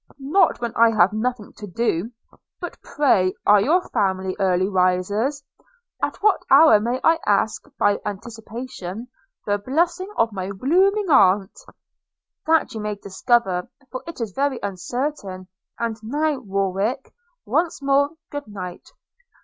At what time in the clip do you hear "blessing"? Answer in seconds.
9.59-10.11